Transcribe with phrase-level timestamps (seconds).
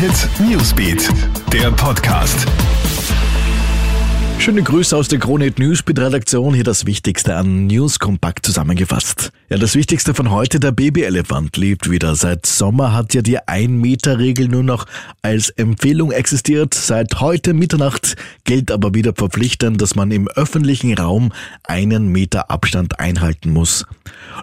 [0.00, 1.10] Hit Newsbeat,
[1.52, 2.46] der Podcast.
[4.38, 6.54] Schöne Grüße aus der Kronet Newsbeat Redaktion.
[6.54, 9.30] Hier das Wichtigste an News kompakt zusammengefasst.
[9.50, 12.14] Ja, das Wichtigste von heute, der Babyelefant lebt wieder.
[12.14, 14.86] Seit Sommer hat ja die 1-Meter-Regel nur noch
[15.20, 16.72] als Empfehlung existiert.
[16.72, 18.16] Seit heute Mitternacht
[18.50, 23.86] gilt aber wieder verpflichtend, dass man im öffentlichen Raum einen Meter Abstand einhalten muss.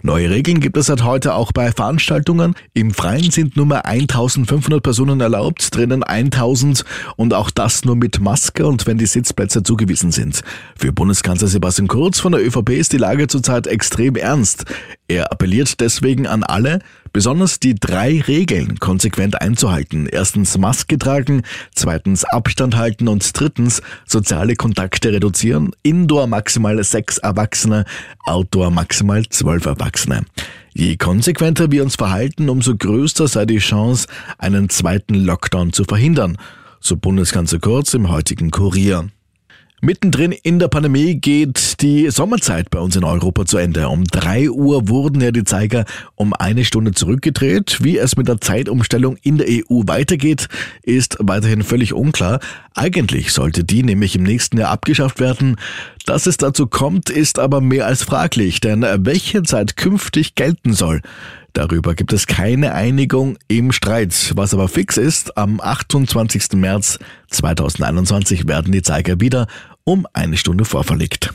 [0.01, 2.55] Neue Regeln gibt es seit heute auch bei Veranstaltungen.
[2.73, 6.85] Im Freien sind nur mehr 1500 Personen erlaubt, drinnen 1000
[7.17, 10.41] und auch das nur mit Maske und wenn die Sitzplätze zugewiesen sind.
[10.77, 14.63] Für Bundeskanzler Sebastian Kurz von der ÖVP ist die Lage zurzeit extrem ernst.
[15.09, 16.79] Er appelliert deswegen an alle,
[17.17, 20.05] besonders die drei Regeln konsequent einzuhalten.
[20.05, 21.41] Erstens Maske tragen,
[21.73, 25.71] zweitens Abstand halten und drittens soziale Kontakte reduzieren.
[25.81, 27.85] Indoor maximal sechs Erwachsene,
[28.27, 30.25] Outdoor maximal zwölf Erwachsene.
[30.75, 34.05] Je konsequenter wir uns verhalten, umso größer sei die Chance,
[34.37, 36.37] einen zweiten Lockdown zu verhindern,
[36.79, 39.09] so Bundeskanzler Kurz im heutigen Kurier.
[39.79, 43.89] Mittendrin in der Pandemie geht die Sommerzeit bei uns in Europa zu Ende.
[43.89, 47.83] Um drei Uhr wurden ja die Zeiger um eine Stunde zurückgedreht.
[47.83, 50.47] Wie es mit der Zeitumstellung in der EU weitergeht,
[50.81, 52.39] ist weiterhin völlig unklar.
[52.73, 55.57] Eigentlich sollte die nämlich im nächsten Jahr abgeschafft werden.
[56.07, 61.01] Dass es dazu kommt, ist aber mehr als fraglich, denn welche Zeit künftig gelten soll,
[61.53, 64.33] Darüber gibt es keine Einigung im Streit.
[64.35, 66.51] Was aber fix ist, am 28.
[66.53, 66.99] März
[67.31, 69.47] 2021 werden die Zeiger wieder
[69.83, 71.33] um eine Stunde vorverlegt.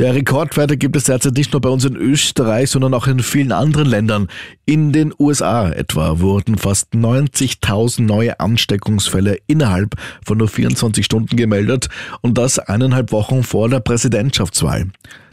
[0.00, 3.50] Ja, Rekordwerte gibt es derzeit nicht nur bei uns in Österreich, sondern auch in vielen
[3.50, 4.28] anderen Ländern.
[4.64, 11.88] In den USA etwa wurden fast 90.000 neue Ansteckungsfälle innerhalb von nur 24 Stunden gemeldet
[12.20, 14.86] und das eineinhalb Wochen vor der Präsidentschaftswahl.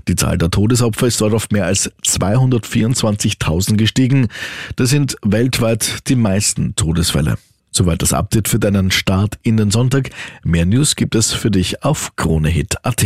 [0.08, 4.30] Die Zahl der Todesopfer ist dort auf mehr als 224.000 gestiegen.
[4.78, 7.38] Das sind weltweit die meisten Todesfälle.
[7.70, 10.10] Soweit das Update für deinen Start in den Sonntag.
[10.44, 13.06] Mehr News gibt es für dich auf KroneHit.at.